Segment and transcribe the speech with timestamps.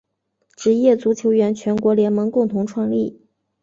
[0.55, 3.21] 职业足球员全国联盟共同创立。